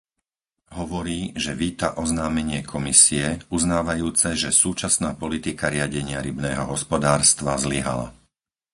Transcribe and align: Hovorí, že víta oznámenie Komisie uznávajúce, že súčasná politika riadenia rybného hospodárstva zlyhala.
Hovorí, 0.79 1.19
že 1.43 1.51
víta 1.63 1.89
oznámenie 2.03 2.59
Komisie 2.73 3.25
uznávajúce, 3.57 4.27
že 4.41 4.49
súčasná 4.63 5.09
politika 5.23 5.65
riadenia 5.75 6.19
rybného 6.27 6.63
hospodárstva 6.73 7.53
zlyhala. 7.63 8.07